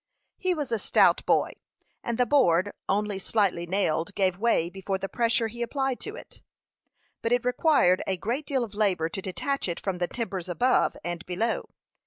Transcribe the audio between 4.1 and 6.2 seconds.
gave way before the pressure he applied to